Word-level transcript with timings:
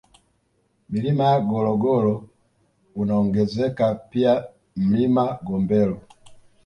Milima 0.89 1.23
ya 1.23 1.39
Gologolo 1.41 2.29
unaongezeka 2.95 3.95
pia 3.95 4.43
Mlima 4.75 5.39
Gombelo 5.43 6.01